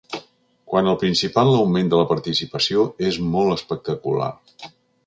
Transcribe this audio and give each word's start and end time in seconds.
Quant 0.71 0.89
al 0.93 0.97
Principat 1.03 1.49
l’augment 1.51 1.91
de 1.93 2.01
la 2.01 2.09
participació 2.15 2.87
és 3.13 3.21
molt 3.39 3.59
espectacular. 3.61 4.35